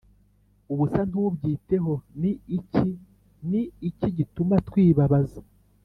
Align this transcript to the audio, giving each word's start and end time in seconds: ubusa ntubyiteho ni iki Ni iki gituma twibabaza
ubusa 0.71 1.01
ntubyiteho 1.09 1.93
ni 2.21 2.31
iki 2.57 2.89
Ni 3.49 3.61
iki 3.89 4.07
gituma 4.17 4.55
twibabaza 4.67 5.39